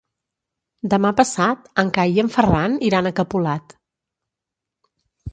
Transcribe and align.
Demà 0.93 1.09
passat 1.17 1.67
en 1.83 1.91
Cai 1.97 2.15
i 2.19 2.21
en 2.23 2.31
Ferran 2.35 2.77
iran 2.87 3.09
a 3.09 3.11
Capolat. 3.19 3.77